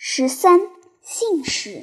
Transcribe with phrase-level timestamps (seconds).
[0.00, 0.60] 十三
[1.00, 1.82] 信使，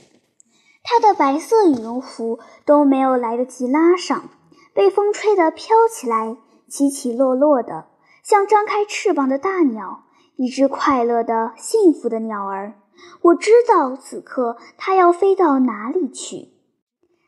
[0.86, 4.29] 他的白色羽绒服都没有来得及拉上，
[4.73, 6.38] 被风吹得飘起来，
[6.70, 7.88] 起起落落的，
[8.23, 10.05] 像张开翅膀的大鸟，
[10.38, 12.76] 一只快乐的、幸福的鸟儿。
[13.22, 16.54] 我知道此刻它要飞到哪里去。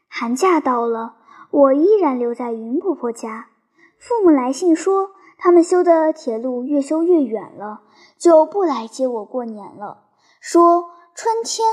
[0.07, 1.15] 寒假到了，
[1.51, 3.49] 我依然留在云婆婆家。
[3.99, 7.81] 父母来信说，他们修的铁路越修越远了，
[8.17, 10.05] 就不来接我过年了。
[10.49, 11.67] 说春天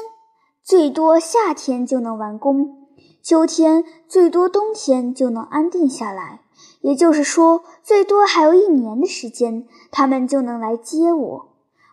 [0.60, 2.88] 最多夏天就能完工，
[3.22, 6.40] 秋天最多冬天就能安定下来。
[6.80, 11.48] 也就是说，最多还有一年的时间，他们就能来接我。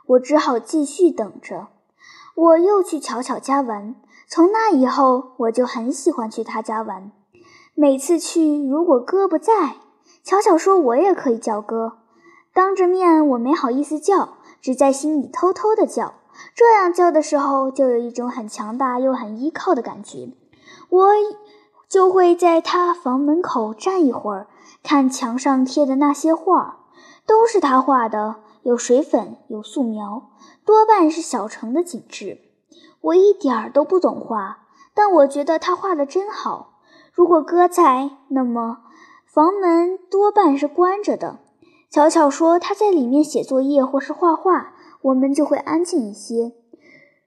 [0.07, 1.67] 我只好继续等着。
[2.33, 3.93] 我又去巧巧家玩，
[4.27, 7.11] 从那以后，我就很喜欢去他家玩。
[7.75, 9.75] 每次去，如果哥不在，
[10.23, 11.99] 巧巧说我也可以叫哥。
[12.55, 16.15] 当着面我没好意思叫，只在心里偷偷的叫。
[16.53, 20.29] 这样叫的时候，就有一种很强大又很依靠的感觉。
[20.89, 21.05] 我
[21.87, 24.47] 就会在他房门口站一会儿，
[24.83, 26.79] 看墙上贴的那些画，
[27.25, 30.29] 都是他画的，有水粉，有素描，
[30.65, 32.39] 多半是小城的景致。
[33.01, 34.59] 我一点儿都不懂画，
[34.93, 36.79] 但我觉得他画的真好。
[37.11, 38.79] 如果哥在，那么
[39.25, 41.39] 房门多半是关着的。
[41.89, 44.73] 巧巧说他在里面写作业或是画画。
[45.01, 46.53] 我们就会安静一些。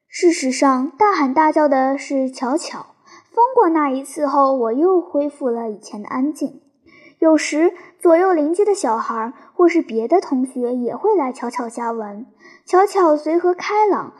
[0.08, 2.86] 事实上，大喊大叫的是巧巧。
[3.30, 6.60] 疯过那一次后，我又恢复了以前的安静。
[7.18, 12.26] 有时，左右邻居的小孩或是别的同学也会来巧巧家玩。
[12.64, 14.12] 巧巧随和开朗，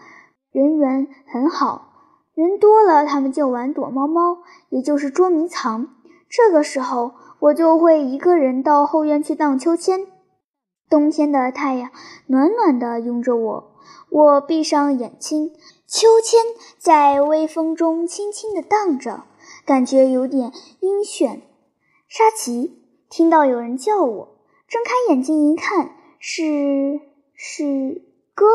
[0.51, 1.93] 人缘很好。
[2.35, 4.39] 人多了，他们就玩躲猫猫，
[4.71, 5.89] 也就是捉迷藏。
[6.29, 10.07] 这个时候，我就会一个人到后院去荡秋千。
[10.89, 11.91] 冬天的太阳
[12.27, 13.73] 暖暖的拥着我，
[14.11, 15.53] 我闭上眼睛，
[15.87, 16.41] 秋千
[16.79, 19.25] 在微风中轻轻地荡着，
[19.65, 21.41] 感觉有点晕眩。
[22.07, 24.39] 沙琪听到有人叫我，
[24.69, 27.01] 睁开眼睛一看，是
[27.35, 28.03] 是
[28.35, 28.47] 哥，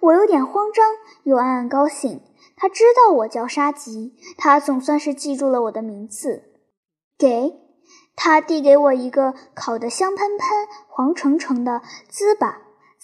[0.00, 0.84] 我有点慌张，
[1.24, 2.20] 又暗暗高兴。
[2.56, 6.44] 他知道我叫沙棘，他总算是记住了我的名字。
[7.18, 7.63] 给。
[8.16, 10.48] 他递给我一个烤得香喷喷、
[10.88, 12.54] 黄澄澄的糍粑，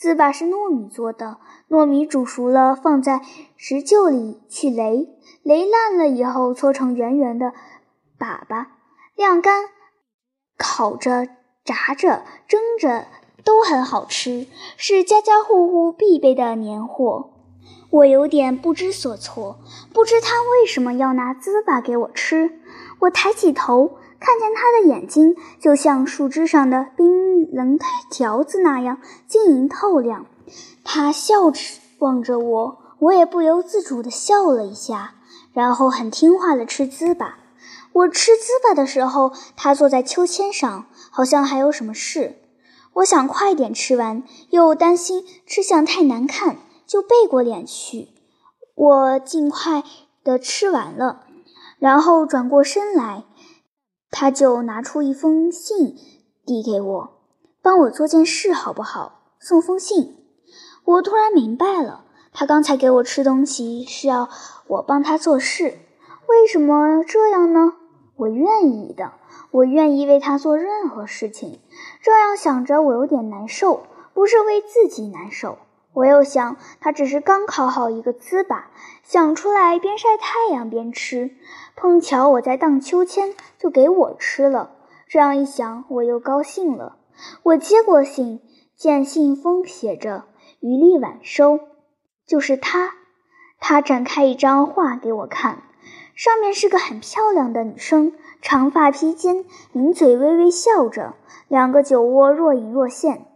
[0.00, 1.38] 糍粑是糯米做的，
[1.68, 3.20] 糯米煮熟了放在
[3.56, 5.08] 石臼里去擂，
[5.44, 7.52] 擂烂了以后搓成圆圆的
[8.18, 8.66] 粑粑，
[9.16, 9.64] 晾干、
[10.56, 11.26] 烤着、
[11.64, 13.08] 炸着、蒸着
[13.44, 14.46] 都很好吃，
[14.76, 17.32] 是家家户户必备的年货。
[17.90, 19.58] 我有点不知所措，
[19.92, 22.60] 不知他为什么要拿糍粑给我吃。
[23.00, 23.98] 我抬起头。
[24.20, 27.78] 看见他的眼睛，就像树枝上的冰冷
[28.10, 30.26] 条子那样晶莹透亮。
[30.84, 31.58] 他笑着
[31.98, 35.14] 望着我，我也不由自主地笑了一下，
[35.52, 37.32] 然后很听话地吃糍粑。
[37.92, 42.36] 我吃糍粑的时候，他坐在秋千上，好像还有什么事。
[42.94, 48.08] 我想快点吃完，又担心吃相太难看，就背过脸去。
[48.74, 49.82] 我尽快
[50.22, 51.22] 地吃完了，
[51.78, 53.24] 然后转过身来。
[54.10, 55.96] 他就拿出一封信
[56.44, 57.10] 递给我，
[57.62, 59.22] 帮我做件事好不好？
[59.38, 60.16] 送封信。
[60.84, 64.28] 我突然明白了，他刚才给我吃东西是要
[64.66, 65.78] 我帮他做事。
[66.26, 67.74] 为什么这样呢？
[68.16, 69.12] 我愿意的，
[69.50, 71.60] 我愿意为他做任何事情。
[72.02, 75.58] 这样想着，我有点难受，不是为自己难受。
[75.92, 78.62] 我又想，他只是刚烤好一个糍粑，
[79.02, 81.32] 想出来边晒太阳边吃。
[81.74, 84.70] 碰巧我在荡秋千，就给我吃了。
[85.08, 86.98] 这样一想，我又高兴了。
[87.42, 88.40] 我接过信，
[88.76, 90.26] 见信封写着
[90.60, 91.58] “余力晚收”，
[92.24, 92.92] 就是他。
[93.58, 95.64] 他展开一张画给我看，
[96.14, 101.14] 上面是个很漂亮的女生，长发披肩，抿嘴微微笑着，
[101.48, 103.26] 两个酒窝若隐若现。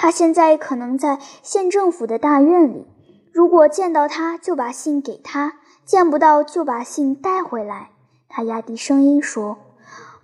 [0.00, 2.86] 他现在可能在县政府的大院里，
[3.32, 7.90] 如果见到他，就把信给他；见不到，就把信带回来。
[8.28, 9.58] 他压低声音说：“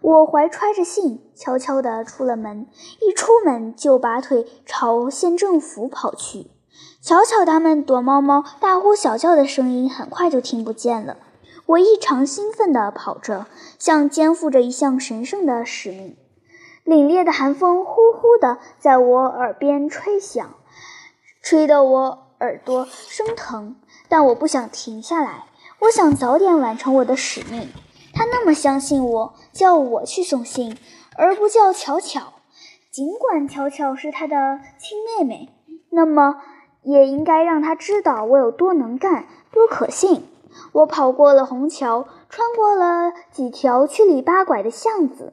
[0.00, 2.68] 我怀揣着信，悄悄地出了门，
[3.00, 6.46] 一出门就拔腿朝县政府跑去。
[7.02, 11.16] 巧巧他们躲猫猫、大呼小叫的声音很快就听不见了。
[11.66, 13.46] 我异常兴奋地跑着，
[13.80, 16.16] 像肩负着一项神圣的使命。”
[16.84, 20.54] 凛冽的寒风呼呼地在我耳边吹响，
[21.42, 23.76] 吹得我耳朵生疼。
[24.08, 25.46] 但我不想停下来，
[25.80, 27.68] 我想早点完成我的使命。
[28.12, 30.76] 他那么相信我，叫我去送信，
[31.16, 32.34] 而不叫巧巧。
[32.90, 35.48] 尽管巧巧是他的亲妹妹，
[35.90, 36.36] 那么
[36.82, 40.28] 也应该让他知道我有多能干，多可信。
[40.70, 45.32] 我跑过了虹桥，穿过了几条七里八拐的巷子，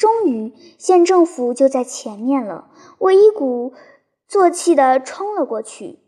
[0.00, 2.70] 终于县政府就在前面了。
[2.96, 3.74] 我一鼓
[4.26, 5.98] 作气地冲了过去，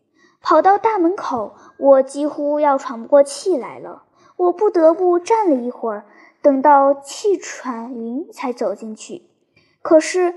[0.41, 4.05] 跑到大门口，我几乎要喘不过气来了。
[4.39, 6.06] 我不得不站了一会儿，
[6.41, 9.25] 等到气喘匀才走进去。
[9.83, 10.37] 可是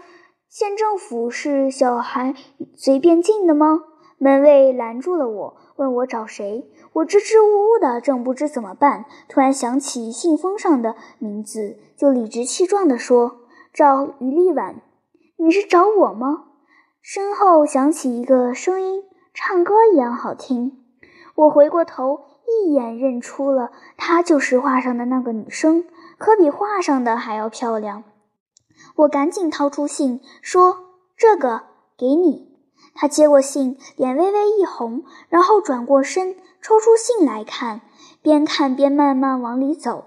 [0.49, 2.35] 县政府是小孩
[2.75, 3.83] 随便进的吗？
[4.17, 6.69] 门卫拦住了我，问我找谁。
[6.91, 13.39] 我支支吾吾的，正不知怎么办，突然想起信封上的名字，就理直气壮地说
[13.75, 14.81] ：“找于丽婉。
[15.35, 16.45] ”“你是找我吗？”
[17.03, 20.81] 身后响起一个声音，唱歌一样好听。
[21.35, 25.83] 我回过头，一眼认出了她，就是画上的那个女生，
[26.17, 28.05] 可比画上的还要漂亮。
[28.95, 30.77] 我赶紧掏出信，说
[31.17, 31.63] ：“这个
[31.97, 32.55] 给你。”
[32.95, 37.81] 他接过信，脸微微一红，然后转过身，抽出信来看，
[38.21, 40.05] 边看边慢慢往里走。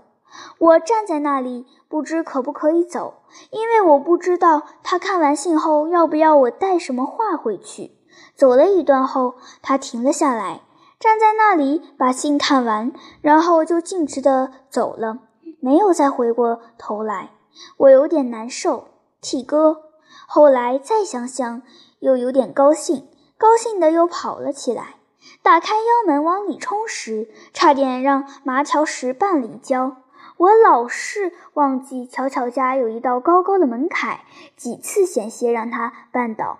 [0.58, 7.92] 我站在那里，不知可不可以走，因为我不知道他看完信后要不要我带什么话回去。
[8.34, 10.62] 走了一段后，他停了下来，
[10.98, 15.18] 站在那里把信看完，然后就径直地走了，
[15.60, 17.30] 没有再回过头来。
[17.76, 18.88] 我有点难受，
[19.20, 19.82] 替哥。
[20.26, 21.62] 后来再想想。
[22.00, 24.98] 又有点高兴，高兴的又跑了起来。
[25.42, 29.96] 打开腰门往里冲时，差点让麻条石绊了一跤。
[30.38, 34.20] 我老是忘记巧巧家有一道高高的门槛，
[34.56, 36.58] 几次险些让他绊倒。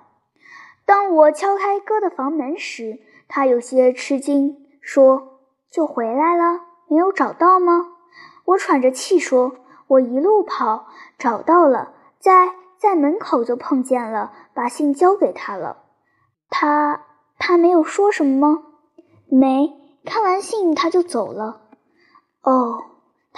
[0.85, 2.99] 当我敲开哥的房门时，
[3.29, 5.41] 他有些吃惊，说
[5.73, 7.87] ：“就回来了，没有找到吗？”
[8.45, 9.57] 我喘着气说
[9.89, 10.89] ：“我一路跑，
[11.19, 15.79] 找到了，在。”在门口就碰见了，把信交给他了。
[16.49, 17.03] 他
[17.37, 18.63] 他没有说什么吗？
[19.29, 19.73] 没，
[20.05, 21.63] 看完信他就走了。
[22.41, 22.85] 哦，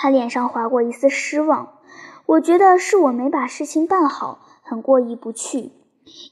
[0.03, 1.75] 他脸上划过一丝失望。
[2.25, 5.73] 我觉得是我没把事情办好，很过意不去。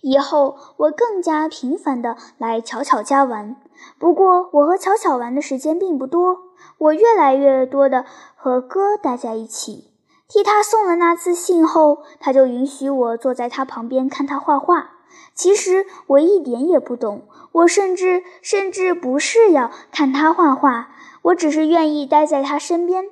[0.00, 3.56] 以后我更加频繁的来巧巧家玩。
[3.98, 6.38] 不过我和巧巧玩的时间并不多，
[6.78, 8.06] 我越来越多的
[8.36, 9.90] 和哥待在一起。
[10.26, 14.92] 替他送了那次信后，他就允许我坐在他旁边看他画画。
[15.34, 20.88] 其实我一点也不懂，我甚至甚至不是要看他画画，
[21.20, 23.04] 我只是愿意待在他身边。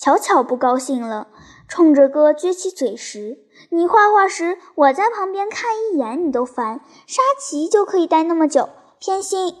[0.00, 1.28] 巧巧不高兴了，
[1.68, 3.38] 冲着哥撅起嘴时
[3.68, 9.56] ：“你画画时，我在旁边看一眼你都烦，沙琪就可以待那么久，偏心。”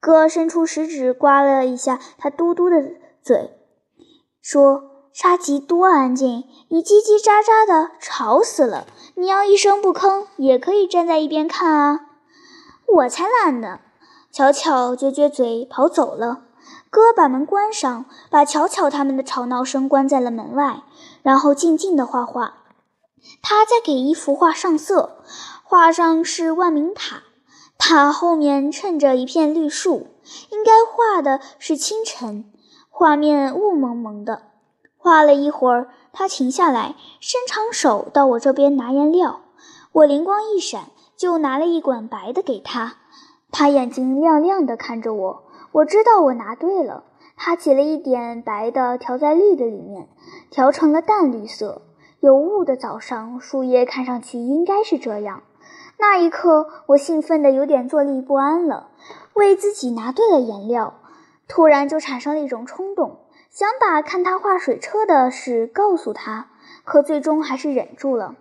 [0.00, 2.82] 哥伸出食指刮了一下他嘟嘟的
[3.22, 3.50] 嘴，
[4.40, 4.84] 说。
[5.12, 8.86] 沙琪多安静，你叽叽喳喳的，吵死了。
[9.16, 12.00] 你要一声不吭，也可以站在一边看啊。
[12.86, 13.80] 我才懒呢。
[14.30, 16.44] 巧巧撅撅嘴跑走了。
[16.90, 20.82] 哥把门关上，把巧巧他们的吵闹声关在了门外，
[21.22, 22.54] 然后静静的画画。
[23.40, 25.22] 他在给一幅画上色，
[25.62, 27.22] 画上是万明塔，
[27.78, 30.08] 塔后面衬着一片绿树，
[30.50, 32.50] 应该画的是清晨，
[32.88, 34.42] 画面雾蒙蒙的。
[34.96, 39.42] 画了一会儿，他停下来，伸长手到我这边拿颜料。
[39.92, 42.96] 我灵光一闪，就拿了一管白的给他。
[43.52, 47.04] 他眼睛亮亮的看着我，我知道我拿对了。
[47.36, 50.08] 他挤了一点白的，调在绿的里面，
[50.50, 51.82] 调成了淡绿色。
[52.20, 55.42] 有雾的早上，树叶看上去应该是这样。
[55.98, 58.88] 那一刻，我兴奋的有点坐立不安了，
[59.34, 61.00] 为自己拿对了颜料，
[61.48, 63.20] 突然就产生了一种冲动。
[63.48, 66.50] 想把看他画水车的事告诉他，
[66.84, 68.36] 可最终还是忍住了。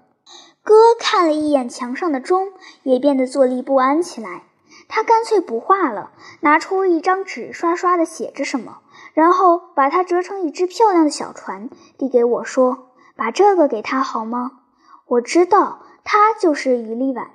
[0.62, 2.50] 哥看了一眼墙上的钟，
[2.84, 4.44] 也变得坐立不安起来。
[4.90, 8.80] 他干脆不画了，拿出一张纸，刷刷地写着什么，
[9.14, 14.64] 然后把它折成一只漂亮的小船，递给我说：“把这个给他好吗？”
[15.08, 17.30] 我知道他就是于丽婉。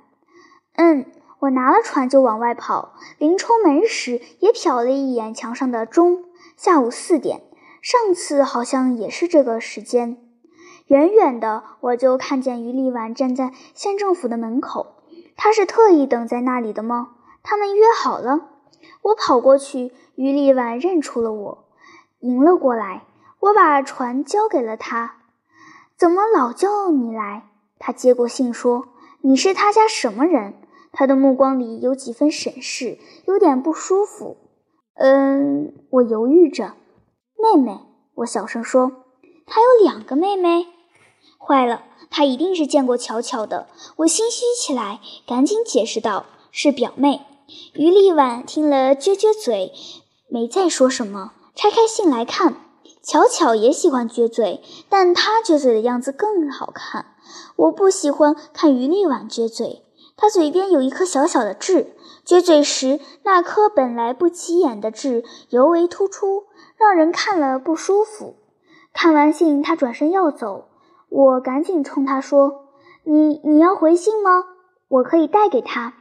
[0.77, 1.07] 嗯，
[1.39, 6.25] 我拿了船就往外跑，临出门时也瞟了一眼墙上的钟，
[6.57, 7.43] 下午四点。
[7.81, 10.17] 上次好像也是这个时间，
[10.87, 14.97] 远远的我就看见于丽婉站在县政府的门口。
[15.37, 17.11] 她是特意等在那里的吗？
[17.45, 18.49] 他们约好了。
[19.03, 21.65] 我跑过去，于丽婉认出了我，
[22.21, 23.05] 迎了过来。
[23.39, 25.19] 我把船交给了她。
[25.97, 27.51] 怎么老叫你来？
[27.79, 28.89] 她接过信说
[29.21, 30.55] ：“你是他家什么人？”
[30.91, 34.37] 他的目光里有几分审视，有点不舒服。
[34.95, 36.75] 嗯，我犹豫着。
[37.37, 37.81] 妹妹，
[38.15, 39.05] 我小声说
[39.45, 40.69] ：“他有两个妹妹。”
[41.37, 43.67] 坏了，她一定是见过巧巧的。
[43.97, 47.27] 我心虚起来，赶紧解释道：“是表妹。”
[47.75, 49.73] 于丽婉听了，撅撅嘴，
[50.29, 52.57] 没再说什么，拆开信来看。
[53.03, 57.07] 巧巧也喜欢撅嘴，但她撅嘴的样子更好看。
[57.57, 59.85] 我不喜欢看于丽婉撅嘴，
[60.17, 61.95] 她嘴边有一颗小小的痣，
[62.27, 66.45] 撅嘴时那颗本来不起眼的痣尤为突出，
[66.79, 68.37] 让人看了不舒服。
[68.95, 70.69] 看完信，她转身要走，
[71.11, 72.69] 我赶紧冲她说
[73.05, 74.45] ：“你你要回信吗？
[74.89, 75.93] 我可以带给他。”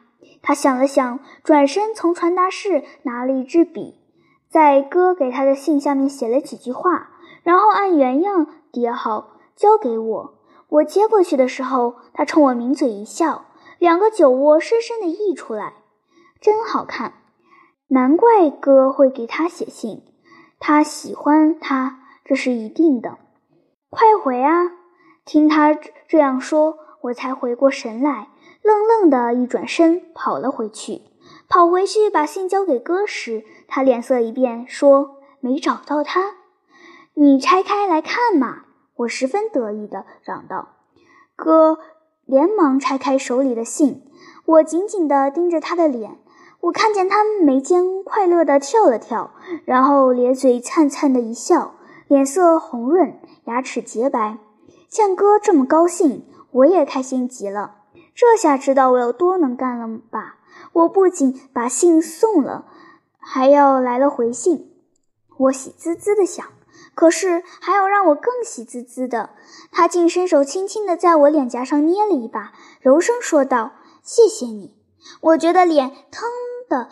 [0.44, 3.98] 他想了想，转身从传达室拿了一支笔。
[4.50, 7.10] 在哥给他的信下面写了几句话，
[7.42, 10.36] 然后按原样叠好，交给我。
[10.70, 13.46] 我接过去的时候，他冲我抿嘴一笑，
[13.80, 15.74] 两个酒窝深深地溢出来，
[16.40, 17.14] 真好看。
[17.88, 20.04] 难怪哥会给他写信，
[20.60, 23.18] 他喜欢他，这是一定的。
[23.90, 24.72] 快回啊！
[25.26, 25.74] 听他
[26.08, 28.30] 这样说，我才回过神来，
[28.64, 31.04] 愣愣的一转身跑了回去。
[31.48, 36.36] 跑回去把信交给哥时，他脸色一变，说：“没找到他，
[37.14, 38.64] 你拆开来看嘛！”
[38.98, 40.70] 我十分得意地嚷道。
[41.36, 41.80] 哥
[42.26, 44.04] 连忙拆开手里的信，
[44.46, 46.18] 我紧紧地盯着他的脸，
[46.62, 49.32] 我看见他眉间快乐地跳了跳，
[49.66, 51.76] 然后咧嘴灿灿的一笑，
[52.08, 54.38] 脸色红润，牙齿洁白。
[54.88, 57.83] 见哥这么高兴，我也开心极了。
[58.16, 60.38] 这下知道我有多能干了吧？
[60.74, 62.66] 我不仅把信送了。
[63.26, 64.74] 还要来了回信，
[65.38, 66.46] 我喜滋滋的想，
[66.94, 69.30] 可是还有让我更喜滋滋的。
[69.72, 72.52] 他竟伸手轻轻地在我脸颊上捏了一把，
[72.82, 73.72] 柔声说道
[74.04, 74.76] ：“谢谢你。”
[75.22, 76.28] 我觉得脸腾
[76.68, 76.90] 的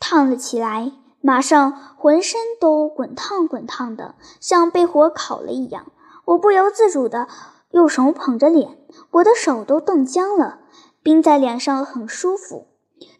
[0.00, 5.92] 烫了起来，马上浑身都滚烫滚烫的，像被火烤了一样。
[6.24, 7.28] 我不由自主的
[7.70, 8.78] 右手捧着脸，
[9.10, 10.60] 我的手都冻僵了，
[11.02, 12.66] 冰在脸上很舒服。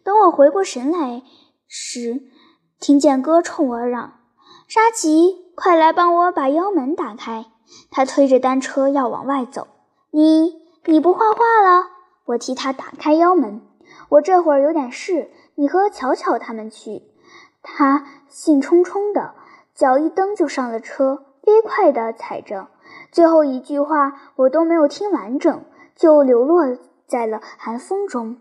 [0.03, 1.23] 等我回过神来
[1.67, 2.23] 时，
[2.79, 4.19] 听见哥冲我嚷
[4.67, 7.45] ：“沙琪，快来帮我把腰门打开！”
[7.91, 9.67] 他推着单车要往外走。
[10.11, 11.85] 你你不画画了？
[12.25, 13.61] 我替他打开腰门。
[14.09, 17.03] 我这会儿有点事，你和巧巧他们去。
[17.61, 19.35] 他兴冲冲的，
[19.75, 22.69] 脚一蹬就上了车，飞快的踩着。
[23.11, 25.63] 最后一句话我都没有听完整，
[25.95, 26.77] 就流落
[27.07, 28.37] 在了寒风中。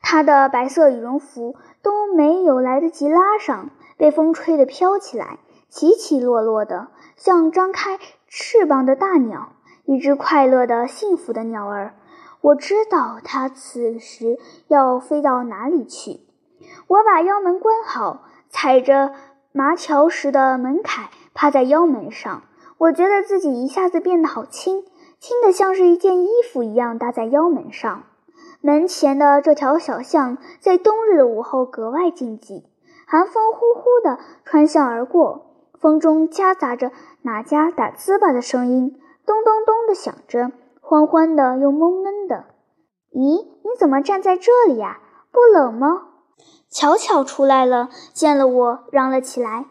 [0.00, 5.38] 他的白色羽绒服都没有来得及拉上，被风吹得飘起来，
[5.68, 9.52] 起起落落的，像张开翅膀的大鸟，
[9.84, 11.94] 一只快乐的、幸福的鸟儿。
[12.40, 16.20] 我知道它此时要飞到哪里去。
[16.88, 19.12] 我把腰门关好，踩着
[19.52, 22.42] 麻条时的门槛，趴在腰门上。
[22.82, 24.84] 我觉得自己一下子变得好轻，
[25.20, 28.02] 轻的像是一件衣服一样搭在腰门上。
[28.60, 32.64] 门前的这条小巷，在冬日的午后格外静寂，
[33.06, 35.46] 寒风呼呼地穿巷而过，
[35.78, 36.90] 风中夹杂着
[37.22, 42.46] 哪家打糍粑的声音，咚咚咚地响着，欢欢的又闷闷的。
[43.12, 44.98] 咦，你怎么站在这里呀？
[45.30, 46.08] 不冷吗？
[46.68, 49.66] 巧巧出来了，见了我，嚷了起来：“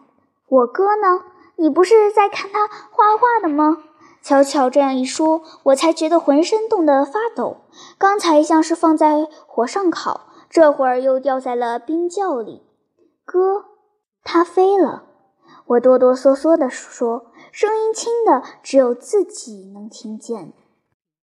[0.48, 1.20] 我哥呢？
[1.62, 3.84] 你不是在看他画画的吗？”
[4.20, 7.58] 巧巧这样一说，我才觉得浑身冻得发抖。
[7.98, 12.62] 刚才像是放在火上烤，这会儿又掉在了冰窖里。
[13.24, 13.64] 哥，
[14.22, 15.04] 它飞了。
[15.66, 20.52] 我哆哆嗦嗦地说，声音轻的只有自己能听见。